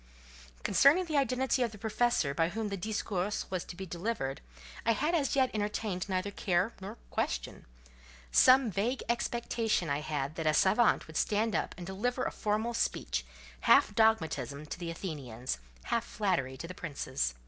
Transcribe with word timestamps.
Concerning 0.63 1.05
the 1.05 1.15
identity 1.15 1.61
of 1.61 1.71
the 1.71 1.77
professor 1.77 2.33
by 2.33 2.49
whom 2.49 2.69
the 2.69 2.75
"discours" 2.75 3.45
was 3.51 3.63
to 3.63 3.75
be 3.75 3.85
delivered, 3.85 4.41
I 4.83 4.93
had 4.93 5.13
as 5.13 5.35
yet 5.35 5.51
entertained 5.53 6.09
neither 6.09 6.31
care 6.31 6.73
nor 6.81 6.97
question. 7.11 7.67
Some 8.31 8.71
vague 8.71 9.03
expectation 9.07 9.91
I 9.91 9.99
had 10.01 10.37
that 10.37 10.47
a 10.47 10.55
savant 10.55 11.05
would 11.05 11.17
stand 11.17 11.55
up 11.55 11.75
and 11.77 11.85
deliver 11.85 12.23
a 12.23 12.31
formal 12.31 12.73
speech, 12.73 13.27
half 13.59 13.93
dogmatism 13.93 14.65
to 14.65 14.79
the 14.79 14.89
Athenians, 14.89 15.59
half 15.83 16.03
flattery 16.03 16.57
to 16.57 16.67
the 16.67 16.73
princes. 16.73 17.35